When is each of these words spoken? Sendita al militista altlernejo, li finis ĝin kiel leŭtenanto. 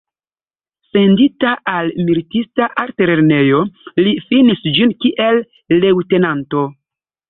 Sendita 0.95 1.51
al 1.73 1.91
militista 2.07 2.69
altlernejo, 2.85 3.63
li 4.03 4.17
finis 4.33 4.67
ĝin 4.75 4.99
kiel 5.05 5.47
leŭtenanto. 5.81 6.71